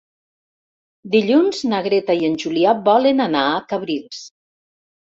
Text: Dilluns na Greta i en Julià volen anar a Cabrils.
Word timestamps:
Dilluns 1.17 1.61
na 1.73 1.83
Greta 1.89 2.17
i 2.23 2.27
en 2.31 2.41
Julià 2.45 2.75
volen 2.91 3.23
anar 3.31 3.47
a 3.53 3.65
Cabrils. 3.75 4.29